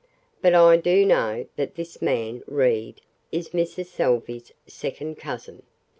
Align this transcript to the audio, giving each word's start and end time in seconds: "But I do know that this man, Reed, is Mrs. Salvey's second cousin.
"But 0.41 0.55
I 0.55 0.77
do 0.77 1.05
know 1.05 1.45
that 1.57 1.75
this 1.75 2.01
man, 2.01 2.41
Reed, 2.47 3.01
is 3.31 3.49
Mrs. 3.49 3.85
Salvey's 3.85 4.51
second 4.65 5.19
cousin. 5.19 5.61